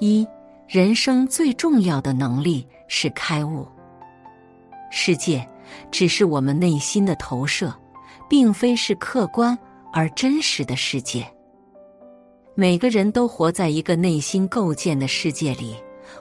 [0.00, 0.26] 一，
[0.66, 3.68] 人生最重要的能力是开悟。
[4.90, 5.46] 世界
[5.90, 7.72] 只是我们内心的投射，
[8.28, 9.56] 并非是客观
[9.92, 11.24] 而真实的世界。
[12.54, 15.76] 每个人都活在一个内心构建的世界里，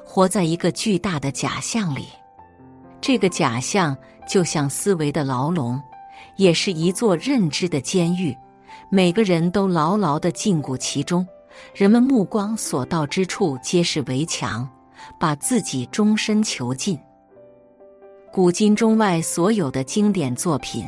[0.06, 2.08] 活在一个巨大的假象里。
[3.00, 3.96] 这个假象
[4.28, 5.82] 就像思维的牢笼，
[6.36, 8.36] 也是一座认知的监狱。
[8.92, 11.26] 每个人都牢牢的禁锢其中。
[11.74, 14.70] 人们目光所到之处皆是围墙，
[15.20, 17.00] 把自己终身囚禁。
[18.32, 20.88] 古今中外所有的经典作品，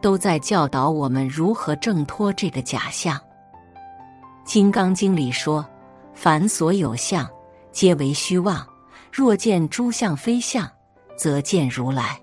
[0.00, 3.16] 都在教导我们如何挣脱这个假象。
[4.44, 5.64] 《金刚经》里说
[6.14, 7.28] ：“凡所有相，
[7.70, 8.66] 皆为虚妄。
[9.12, 10.68] 若见诸相非相，
[11.16, 12.20] 则见如来。”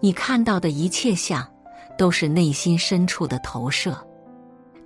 [0.00, 1.46] 你看到的一切相，
[1.96, 3.96] 都是内心深处的投射。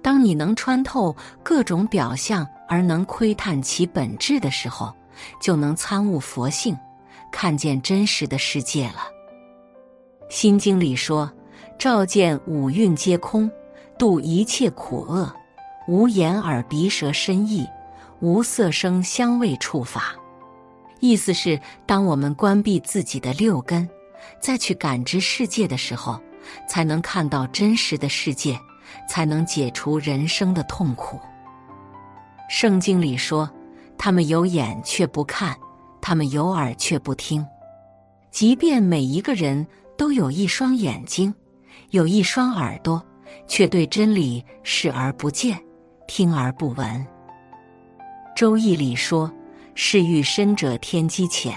[0.04, 4.92] 当你能穿透各种表象而能窥探其本质的时候，
[5.40, 6.76] 就能参悟佛性，
[7.32, 9.08] 看见真实的世界了。
[10.28, 11.32] 《心经》里说
[11.80, 13.50] ：“照见五蕴皆空，
[13.96, 15.34] 度一切苦厄，
[15.88, 17.66] 无眼耳鼻舌身意，
[18.20, 20.14] 无色声香味触法。”
[21.00, 23.88] 意思是，当我们关闭自己的六根，
[24.38, 26.20] 再去感知世界的时候，
[26.68, 28.60] 才能看到真实的世界。
[29.08, 31.18] 才能解除人生的痛苦。
[32.48, 33.50] 圣经里说
[33.96, 35.56] ：“他们有眼却不看，
[36.00, 37.44] 他们有耳却不听。”
[38.30, 39.66] 即便每一个人
[39.96, 41.32] 都有一双眼睛，
[41.90, 43.02] 有一双耳朵，
[43.46, 45.58] 却对真理视而不见，
[46.08, 46.86] 听而不闻。
[48.36, 49.32] 《周易》里说
[49.76, 51.54] ：“是欲深者天机浅。”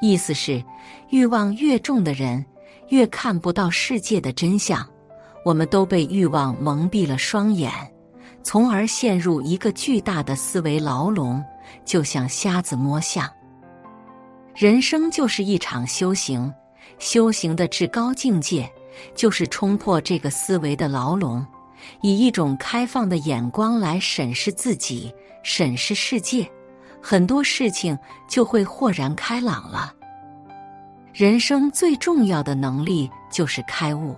[0.00, 0.62] 意思是，
[1.08, 2.44] 欲望越重的人，
[2.88, 4.86] 越看不到世界的真相。
[5.48, 7.72] 我们都被欲望蒙蔽了双眼，
[8.42, 11.42] 从而陷入一个巨大的思维牢笼，
[11.86, 13.26] 就像瞎子摸象。
[14.54, 16.52] 人生就是一场修行，
[16.98, 18.70] 修行的至高境界
[19.14, 21.46] 就是冲破这个思维的牢笼，
[22.02, 25.10] 以一种开放的眼光来审视自己、
[25.42, 26.46] 审视世界，
[27.00, 27.98] 很多事情
[28.28, 29.94] 就会豁然开朗了。
[31.14, 34.14] 人生最重要的能力就是开悟。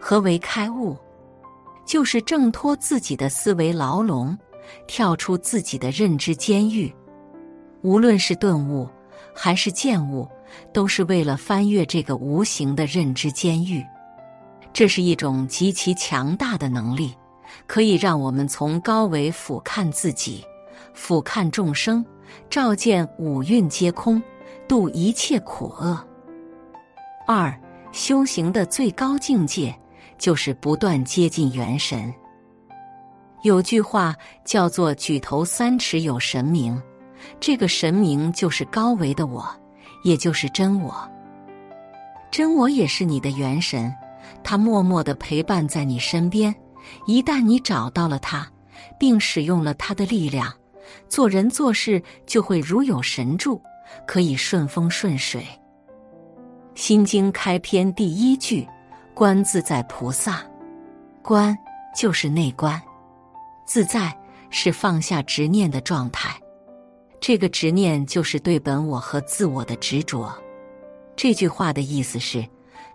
[0.00, 0.96] 何为开悟？
[1.84, 4.36] 就是挣脱自己的思维牢笼，
[4.86, 6.92] 跳出自己的认知监狱。
[7.82, 8.88] 无论是顿悟
[9.34, 10.28] 还是见悟，
[10.72, 13.84] 都是为了翻越这个无形的认知监狱。
[14.72, 17.12] 这是一种极其强大的能力，
[17.66, 20.44] 可以让我们从高维俯瞰自己，
[20.94, 22.04] 俯瞰众生，
[22.48, 24.22] 照见五蕴皆空，
[24.68, 25.98] 度一切苦厄。
[27.26, 27.52] 二
[27.90, 29.76] 修行的最高境界。
[30.20, 32.14] 就是不断接近元神。
[33.42, 34.14] 有句话
[34.44, 36.80] 叫做“举头三尺有神明”，
[37.40, 39.44] 这个神明就是高维的我，
[40.04, 40.94] 也就是真我。
[42.30, 43.92] 真我也是你的元神，
[44.44, 46.54] 他默默的陪伴在你身边。
[47.06, 48.46] 一旦你找到了他，
[48.98, 50.52] 并使用了他的力量，
[51.08, 53.60] 做人做事就会如有神助，
[54.06, 55.40] 可以顺风顺水。
[56.74, 58.68] 《心经》开篇第一句。
[59.20, 60.42] 观自在菩萨，
[61.20, 61.54] 观
[61.94, 62.80] 就是内观，
[63.66, 66.40] 自在是放下执念的状态。
[67.20, 70.34] 这个执念就是对本我和自我的执着。
[71.16, 72.42] 这句话的意思是，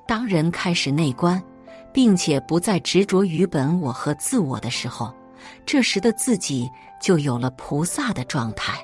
[0.07, 1.39] 当人开始内观，
[1.93, 5.13] 并且不再执着于本我和自我的时候，
[5.63, 6.67] 这时的自己
[6.99, 8.83] 就有了菩萨的状态。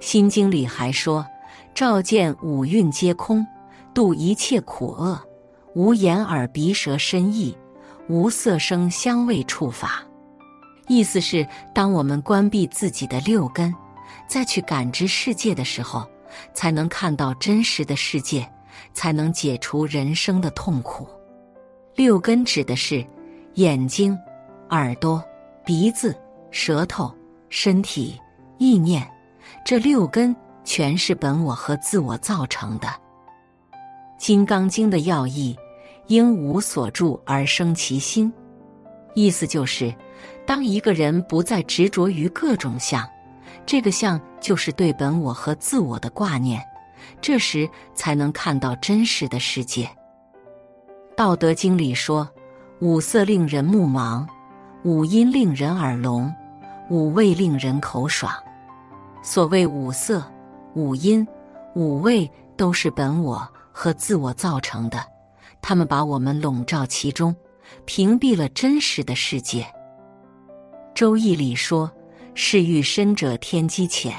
[0.00, 1.26] 心经里还说
[1.74, 3.46] ：“照见五蕴皆空，
[3.94, 5.18] 度一切苦厄。”
[5.74, 7.56] 无眼耳鼻舌身意，
[8.08, 10.04] 无色声香味触法。
[10.88, 13.72] 意思是，当我们关闭自己的六根，
[14.26, 16.04] 再去感知世界的时候，
[16.52, 18.50] 才能看到真实的世界，
[18.92, 21.06] 才能解除人生的痛苦。
[21.94, 23.06] 六根指的是
[23.54, 24.18] 眼睛、
[24.70, 25.22] 耳朵、
[25.64, 26.16] 鼻子、
[26.50, 27.14] 舌头、
[27.48, 28.20] 身体、
[28.58, 29.08] 意念，
[29.64, 30.34] 这六根
[30.64, 32.88] 全是本我和自我造成的。
[34.20, 35.58] 《金刚经》的要义，
[36.08, 38.30] 应无所住而生其心，
[39.14, 39.94] 意思就是，
[40.46, 43.02] 当一个人不再执着于各种相，
[43.64, 46.62] 这个相就是对本我和自我的挂念，
[47.22, 49.86] 这时才能看到真实的世界。
[51.16, 52.28] 《道德经》里说
[52.80, 54.26] ：“五色令人目盲，
[54.84, 56.30] 五音令人耳聋。”
[56.90, 58.30] 五味令人口爽，
[59.22, 60.22] 所谓五色、
[60.74, 61.26] 五音、
[61.76, 63.48] 五味，都是本我
[63.80, 65.02] 和自我造成的，
[65.62, 67.34] 他们把我们笼罩其中，
[67.86, 69.62] 屏蔽了真实的世界。
[70.94, 71.90] 《周易》里说
[72.36, 74.14] ：“是欲深者天机浅”，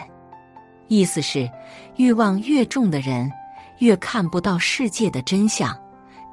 [0.89, 1.47] 意思是
[1.95, 3.31] 欲望越重的人，
[3.77, 5.79] 越看不到世界的真相。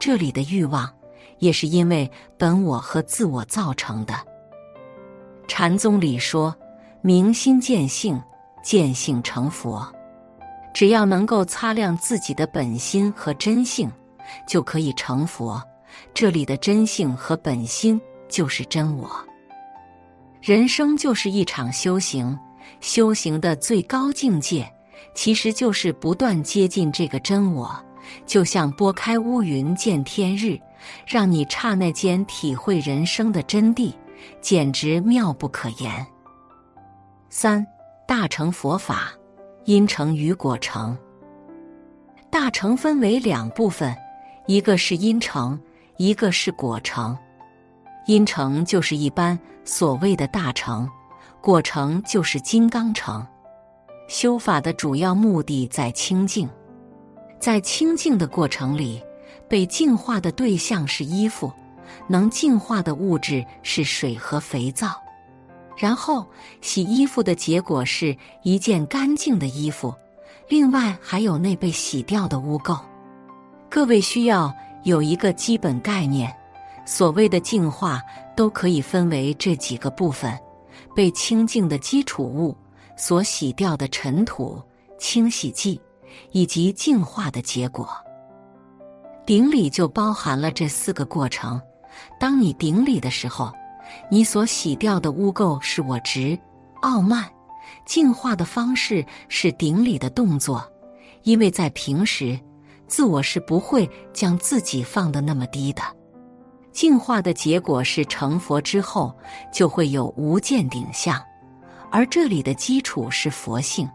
[0.01, 0.91] 这里的欲望，
[1.39, 4.15] 也是因为本我和自我造成的。
[5.47, 6.57] 禅宗里说
[7.03, 8.19] ：“明心见性，
[8.63, 9.87] 见性成佛。
[10.73, 13.91] 只要能够擦亮自己的本心和真性，
[14.47, 15.63] 就可以成佛。
[16.15, 19.11] 这里的真性和本心就是真我。
[20.41, 22.39] 人生就是一场修行，
[22.81, 24.71] 修行的最高境界，
[25.15, 27.75] 其实就是不断接近这个真我。
[28.25, 30.59] 就像拨开乌云见天日，
[31.07, 33.93] 让你刹那间体会人生的真谛。”
[34.41, 36.07] 简直妙不可言。
[37.31, 37.65] 三
[38.07, 39.13] 大乘佛法，
[39.69, 40.97] 因成与果成。
[42.31, 43.95] 大乘分为两部分，
[44.47, 45.61] 一个是因成，
[45.99, 47.15] 一个是果成。
[48.07, 50.89] 因成就是一般所谓的大成，
[51.43, 53.23] 果成就是金刚成。
[54.09, 56.49] 修法的主要目的在清净，
[57.39, 59.03] 在清净的过程里，
[59.51, 61.53] 被净化的对象是衣服。
[62.07, 64.89] 能净化的物质是水和肥皂，
[65.79, 66.27] 然后
[66.61, 69.95] 洗衣服的结果是一件干净的衣服。
[70.49, 72.81] 另外还有那被洗掉的污垢。
[73.71, 74.53] 各位需要
[74.83, 76.35] 有一个基本概念：
[76.85, 78.03] 所谓的净化
[78.35, 80.37] 都可以分为这几个部分：
[80.97, 82.57] 被清净的基础物
[82.97, 84.61] 所洗掉的尘土、
[84.99, 85.81] 清洗剂，
[86.33, 87.89] 以及净化的结果。
[89.27, 91.61] 顶礼就包含了这四个过程。
[92.19, 93.53] 当你顶礼的时候，
[94.11, 96.39] 你所洗掉的污垢是我执、
[96.83, 97.25] 傲慢；
[97.85, 100.67] 净化的方式是顶礼的动作，
[101.23, 102.39] 因为在平时，
[102.87, 105.83] 自我是不会将自己放得那么低的。
[106.73, 109.17] 净化的结果是成佛之后
[109.53, 111.21] 就会有无见顶相，
[111.91, 113.89] 而这里的基础是佛性。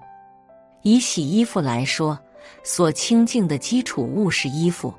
[0.82, 2.20] 以洗衣服来说，
[2.64, 4.94] 所清净的基础物是衣服。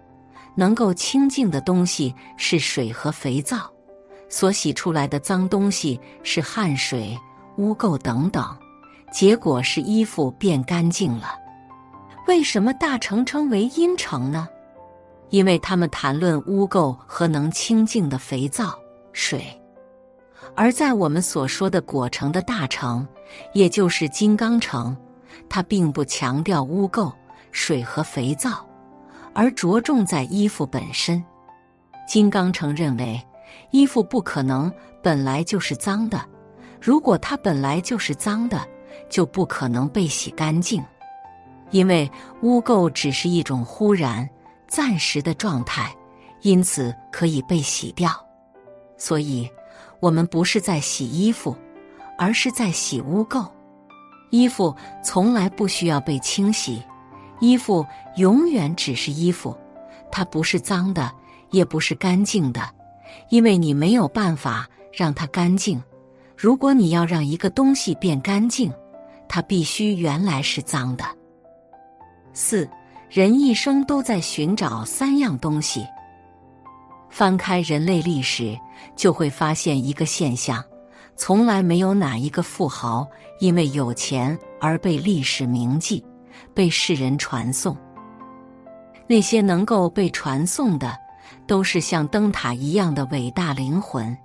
[0.57, 3.69] 能够清净的东西是水和肥皂，
[4.35, 7.17] 所洗出来的脏东西是汗水、
[7.57, 8.45] 污垢等等，
[9.13, 11.39] 结果是衣服变干净了。
[12.27, 14.49] 为什么大成称为阴成呢？
[15.31, 18.77] 因为他们谈论污垢和能清净的肥皂、
[19.13, 19.47] 水，
[20.57, 23.07] 而在我们所说的果城的大成，
[23.53, 24.97] 也就是金刚城，
[25.49, 27.13] 它并不强调污垢、
[27.53, 28.67] 水和肥皂。
[29.33, 31.25] 而着重在衣服本身，
[32.09, 33.25] 金刚城认为，
[33.71, 34.73] 衣服不可能
[35.03, 36.21] 本来就是脏的，
[36.81, 38.61] 如果它本来就是脏的，
[39.09, 40.83] 就不可能被洗干净，
[41.71, 42.11] 因为
[42.43, 44.29] 污垢只是一种忽然、
[44.69, 45.95] 暂时的状态，
[46.43, 48.11] 因此可以被洗掉。
[48.97, 49.51] 所以，
[50.01, 51.57] 我们不是在洗衣服，
[52.17, 53.49] 而是在洗污垢。
[54.31, 56.83] 衣服从来不需要被清洗。
[57.41, 57.85] 衣服
[58.17, 59.57] 永远只是衣服，
[60.11, 61.13] 它不是脏的，
[61.51, 62.63] 也不是干净的，
[63.29, 65.83] 因为你没有办法让它干净。
[66.37, 68.73] 如果你要让一个东西变干净，
[69.29, 71.05] 它必须原来是脏的。
[72.33, 72.69] 四
[73.09, 75.87] 人一生都在寻找三样东西。
[77.09, 78.59] 翻开人类历史，
[78.97, 80.63] 就会发现一个现象：
[81.17, 83.07] 从来没有哪一个富豪
[83.39, 86.05] 因为有钱而被历史铭记。
[86.53, 87.77] 被世人传颂，
[89.07, 90.97] 那些能够被传颂的，
[91.47, 94.17] 都是像灯塔一样的伟大灵魂。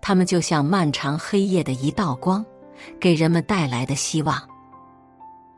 [0.00, 2.44] 他们就像漫长黑夜的一道光，
[2.98, 4.40] 给人们带来的希望。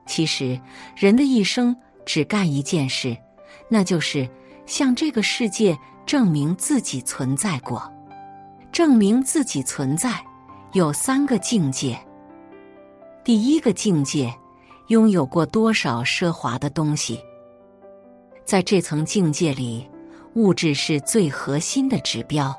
[0.06, 0.60] 其实，
[0.96, 3.16] 人的一生只干一件事，
[3.68, 4.28] 那就是
[4.66, 7.92] 向这个世界证明自己存在过。
[8.72, 10.24] 证明自己存在
[10.72, 11.98] 有三个境界。
[13.24, 14.32] 第一个境界。
[14.88, 17.18] 拥有过多少奢华的东西？
[18.44, 19.84] 在这层境界里，
[20.36, 22.54] 物质是最核心的指标。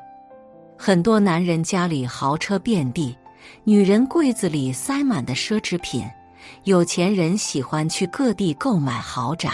[0.76, 3.16] 很多男人家里豪车遍地，
[3.64, 6.04] 女人柜子里塞满的奢侈品，
[6.64, 9.50] 有钱人喜欢去各地购买豪宅。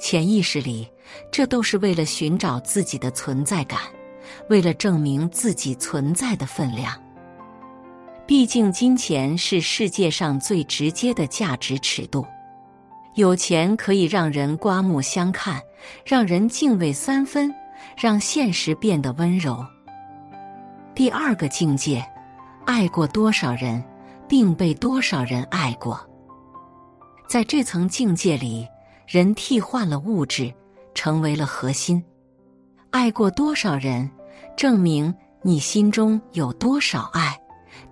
[0.00, 0.88] 潜意识里，
[1.30, 3.78] 这都是为了寻找自己的存在感，
[4.48, 6.92] 为了证明自己存在的分量。
[8.26, 12.26] 毕竟，金钱是世界上最直接的价值尺度。
[13.14, 15.60] 有钱可以让人刮目相看，
[16.04, 17.54] 让人敬畏三分，
[17.96, 19.64] 让现实变得温柔。
[20.94, 22.04] 第二个境界，
[22.66, 23.82] 爱过多少人，
[24.28, 26.00] 并被多少人爱过。
[27.28, 28.66] 在这层境界里。
[29.12, 30.54] 人替换了物质，
[30.94, 32.00] 成为了核心。
[32.90, 34.08] 爱过多少人，
[34.56, 35.12] 证明
[35.42, 37.34] 你心中有多少爱；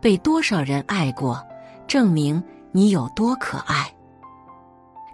[0.01, 1.45] 被多少人爱过，
[1.89, 3.93] 证明你有多可爱。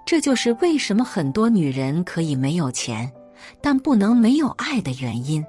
[0.07, 3.11] 这就是为什么很多女人可以没有钱，
[3.61, 5.45] 但不能没有爱的原因。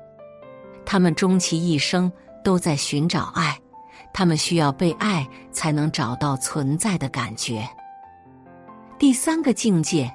[0.85, 2.11] 她们终其一生
[2.43, 3.59] 都在寻找爱，
[4.13, 7.67] 她们需要被爱，才能找到存在的感觉。
[8.97, 10.11] 第三个境界。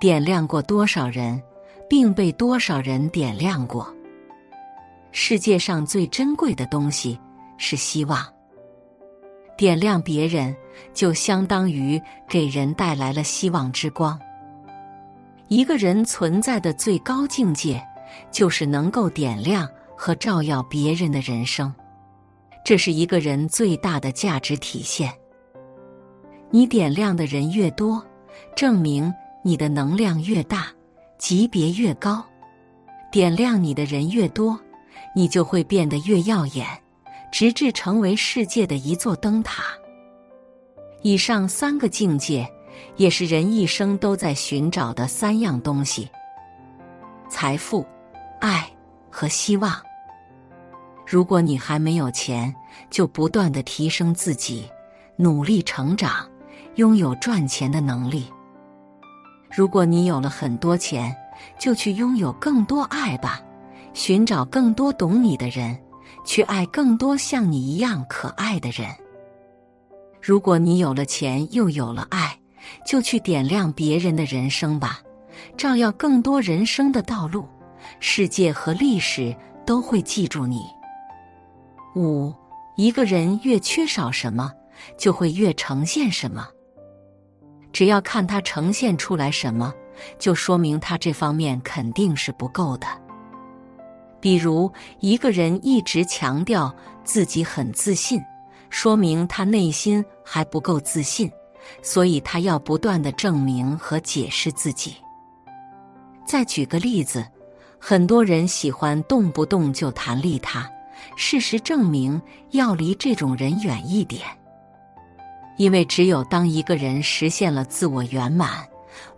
[0.00, 1.38] 点亮过多少人，
[1.86, 3.94] 并被多少人点亮过。
[5.12, 7.20] 世界上最珍贵的东西
[7.58, 8.26] 是希望。
[9.60, 10.56] 点亮别人，
[10.94, 14.18] 就相当于给人带来了希望之光。
[15.48, 17.78] 一个人存在的最高境界，
[18.32, 21.70] 就是能够点亮和照耀别人的人生。
[22.64, 25.12] 这是一个人最大的价值体现。
[26.50, 28.02] 你点亮的人越多，
[28.56, 29.12] 证明。
[29.42, 30.68] 你的能量越大，
[31.18, 32.24] 级别越高，
[33.12, 34.58] 点亮你的人越多，
[35.14, 36.66] 你就会变得越耀眼，
[37.30, 39.64] 直至成为世界的一座灯塔。
[41.02, 42.46] 以上三个境界，
[42.96, 46.08] 也是人一生都在寻找的三样东西：
[47.28, 47.86] 财富、
[48.40, 48.68] 爱
[49.10, 49.74] 和希望。
[51.06, 52.54] 如果你还没有钱，
[52.90, 54.68] 就不断的提升自己，
[55.16, 56.28] 努力成长，
[56.76, 58.26] 拥有赚钱的能力。
[59.50, 61.16] 如果你有了很多钱，
[61.58, 63.40] 就去拥有更多爱吧，
[63.94, 65.76] 寻找更多懂你的人，
[66.30, 68.88] 去爱更多像你一样可爱的人。
[70.22, 72.38] 如果你有了钱又有了爱，
[72.86, 75.00] 就去点亮别人的人生吧，
[75.56, 77.48] 照耀更多人生的道路，
[77.98, 80.62] 世界和历史都会记住你。
[81.96, 82.32] 五，
[82.76, 84.52] 一个人越缺少什么，
[84.96, 86.46] 就会越呈现什么。
[87.72, 89.74] 只要看他呈现出来什么，
[90.16, 92.86] 就说明他这方面肯定是不够的。
[94.20, 96.74] 比如，一个人一直强调
[97.04, 98.22] 自己很自信，
[98.68, 101.30] 说明他内心还不够自信，
[101.82, 104.94] 所以他要不断的证明和解释自己。
[106.26, 107.26] 再举个例子，
[107.78, 110.70] 很多人喜欢动不动就谈利他，
[111.16, 114.22] 事实证明要离这种人远一点。
[115.56, 118.66] 因为只有当一个人实现了自我圆满，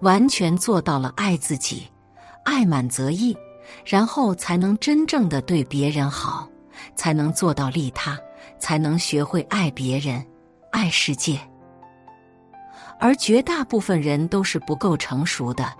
[0.00, 1.86] 完全做到了爱自己、
[2.44, 3.36] 爱满则溢，
[3.84, 6.48] 然后才能真正的对别人好，
[6.94, 8.18] 才能做到利他，
[8.58, 10.24] 才能学会爱别人、
[10.70, 11.38] 爱世界。
[12.98, 15.72] 而绝大部分人都是不够成熟的，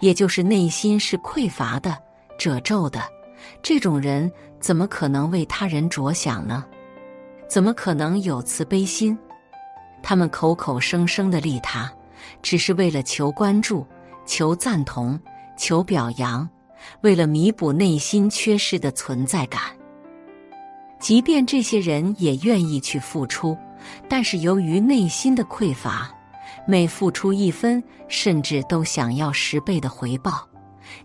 [0.00, 1.96] 也就是内心是匮乏的、
[2.38, 3.02] 褶皱的。
[3.62, 6.64] 这种人怎么可能为他人着想呢？
[7.48, 9.16] 怎么可能有慈悲心？
[10.02, 11.90] 他们口口声声的利他，
[12.42, 13.86] 只是为了求关注、
[14.26, 15.18] 求赞同、
[15.56, 16.48] 求表扬，
[17.00, 19.60] 为了弥补内心缺失的存在感。
[20.98, 23.56] 即便这些人也愿意去付出，
[24.08, 26.10] 但是由于内心的匮乏，
[26.66, 30.48] 每付出一分，甚至都想要十倍的回报。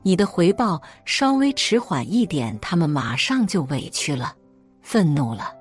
[0.02, 4.34] 你的回报稍微迟缓一点，他们马上就委屈了、
[4.82, 5.54] 愤怒了，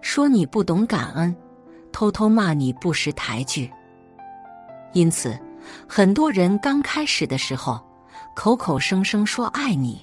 [0.00, 1.34] 说你不懂感恩。
[1.92, 3.68] 偷偷骂你不识抬举，
[4.92, 5.36] 因此，
[5.88, 7.84] 很多人刚开始的时候，
[8.40, 10.00] 口口声声说爱你，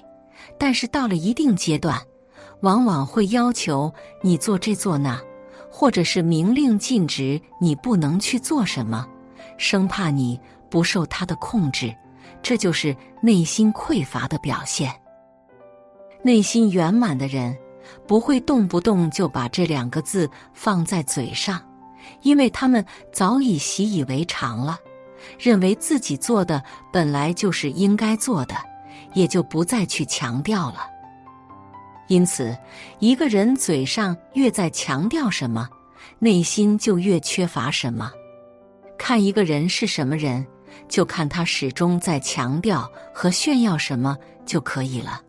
[0.60, 2.00] 但是到了一定阶段，
[2.60, 3.92] 往往会要求
[4.22, 5.20] 你做这做那，
[5.72, 9.08] 或者是明令禁止你不能去做什么，
[9.58, 10.40] 生怕你
[10.70, 11.92] 不受他的控制，
[12.44, 14.94] 这就是内心匮乏的表现。
[16.22, 17.58] 内心圆满的人，
[18.06, 21.60] 不会动不动就把这两个字放在嘴上。
[22.22, 24.78] 因为他们早已习以为常了，
[25.40, 28.56] 认为自己做的本来就是应该做的，
[29.14, 30.88] 也就不再去强调了。
[32.08, 32.58] 因此，
[33.00, 35.68] 一个人嘴上越在强调什么，
[36.20, 38.12] 内心就越缺乏什么。
[38.98, 40.46] 看一个人是什么人，
[40.88, 45.22] 就看他始终在强调和炫耀什么就可以了。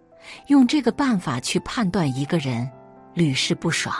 [0.46, 2.70] 用这个办法去判断一个人，
[3.14, 3.94] 屡试不爽。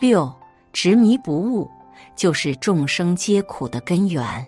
[0.00, 0.32] 六
[0.72, 1.70] 执迷不悟，
[2.16, 4.46] 就是众生皆苦的根源。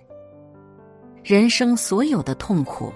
[1.26, 2.92] 人生所有的痛苦，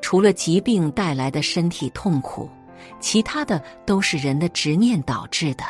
[0.00, 2.48] 除了疾病带来的身体痛苦，
[3.00, 5.64] 其他的都是人的执念导致的。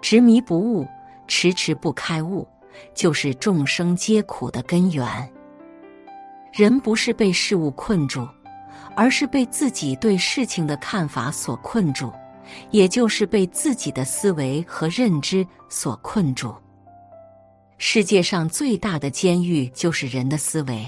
[0.00, 0.88] 执迷不悟，
[1.26, 2.48] 迟迟不开悟，
[2.94, 5.06] 就是众生皆苦的根源。
[6.54, 8.26] 人不是被事物困住，
[8.96, 12.10] 而是被自己对事情的看法所困住，
[12.70, 16.54] 也就是被自己的思维和认知所困住。
[17.80, 20.84] 世界上最大的监狱就是人的思维，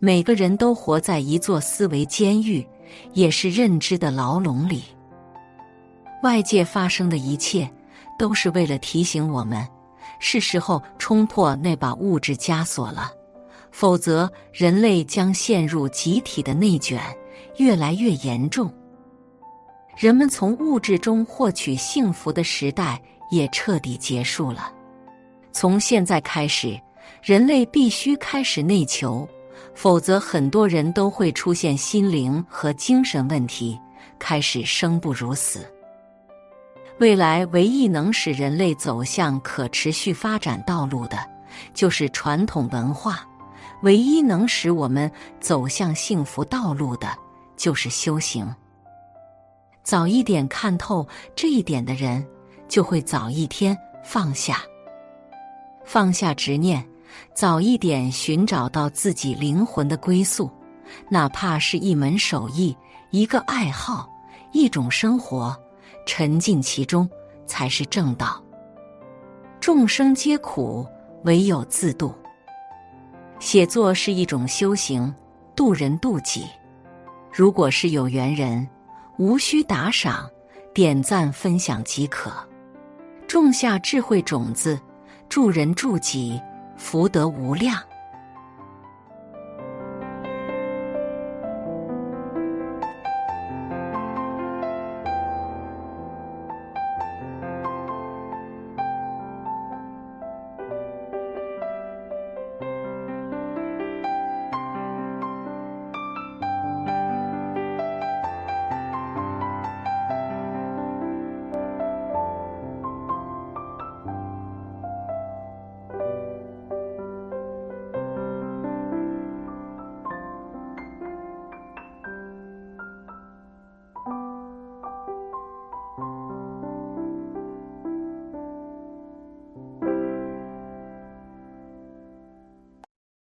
[0.00, 2.66] 每个人都活在一座思维监狱，
[3.12, 4.82] 也是认知的牢笼里。
[6.24, 7.70] 外界发生的一切，
[8.18, 9.64] 都是为了提醒我们，
[10.18, 13.12] 是时候冲破那把物质枷锁了，
[13.70, 17.00] 否则人类将陷入集体的内卷，
[17.58, 18.72] 越来越严重。
[19.96, 23.00] 人们从物质中获取幸福的时代
[23.30, 24.72] 也彻底结束了。
[25.54, 26.78] 从现在开始，
[27.22, 29.26] 人类必须开始内求，
[29.72, 33.80] 否则很多人都会出现心灵和精神问题，
[34.18, 35.64] 开始生不如死。
[36.98, 41.16] 未来唯一能使人类走向可持续发展道路的，
[41.72, 43.12] 就是传统文化；
[43.82, 47.08] 唯一能使我们走向幸福道路的，
[47.56, 48.52] 就是修行。
[49.84, 51.06] 早一点看透
[51.36, 52.26] 这一点的人，
[52.66, 54.60] 就会早一天放下。
[55.84, 56.84] 放下执念，
[57.34, 60.50] 早一点寻找到自己灵魂的归宿，
[61.08, 62.76] 哪怕是一门手艺、
[63.10, 64.08] 一个爱好、
[64.52, 65.56] 一种生活，
[66.06, 67.08] 沉浸其中
[67.46, 68.42] 才是正道。
[69.60, 70.86] 众生皆苦，
[71.24, 72.14] 唯有自度。
[73.38, 75.14] 写作是一种修行，
[75.54, 76.46] 渡人渡己。
[77.32, 78.66] 如果是有缘人，
[79.18, 80.28] 无需打赏，
[80.72, 82.30] 点赞分享即可，
[83.26, 84.78] 种下智慧种子。
[85.28, 86.40] 助人助己，
[86.76, 87.76] 福德无量。